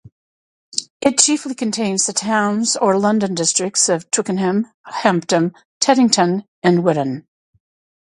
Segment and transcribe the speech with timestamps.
[1.01, 7.27] It chiefly contains the towns or London districts of Twickenham, Hampton, Teddington and Whitton.